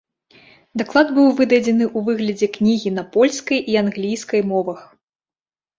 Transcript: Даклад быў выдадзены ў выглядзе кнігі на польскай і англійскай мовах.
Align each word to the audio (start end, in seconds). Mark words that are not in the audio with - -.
Даклад 0.81 1.07
быў 1.17 1.27
выдадзены 1.41 1.85
ў 1.89 1.99
выглядзе 2.07 2.47
кнігі 2.57 2.89
на 2.97 3.03
польскай 3.19 3.59
і 3.75 3.79
англійскай 3.85 4.41
мовах. 4.55 4.79